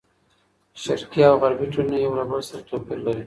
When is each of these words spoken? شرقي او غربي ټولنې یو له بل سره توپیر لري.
شرقي 0.83 1.21
او 1.29 1.35
غربي 1.43 1.67
ټولنې 1.73 1.97
یو 2.03 2.13
له 2.19 2.23
بل 2.29 2.41
سره 2.49 2.61
توپیر 2.69 2.99
لري. 3.05 3.19